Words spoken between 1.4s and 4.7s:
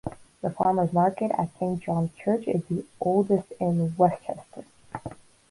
Saint John's Church is the oldest in Westchester.